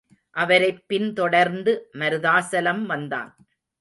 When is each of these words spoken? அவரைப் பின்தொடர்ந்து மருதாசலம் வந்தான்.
அவரைப் 0.31 0.83
பின்தொடர்ந்து 0.87 1.89
மருதாசலம் 1.93 2.85
வந்தான். 2.85 3.35